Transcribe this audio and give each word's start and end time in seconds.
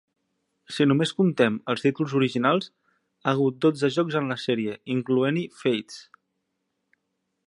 Si 0.75 0.85
només 0.91 1.11
comptem 1.17 1.59
els 1.73 1.83
títols 1.83 2.15
originals, 2.19 2.69
ha 3.25 3.35
hagut 3.37 3.61
dotze 3.67 3.93
jocs 3.97 4.19
en 4.21 4.33
la 4.33 4.39
sèrie, 4.47 4.79
incloent-hi 4.97 5.45
"Fates". 5.63 6.01